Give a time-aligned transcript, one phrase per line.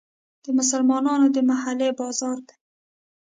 [0.43, 2.55] د مسلمانانو د محلې بازار دی.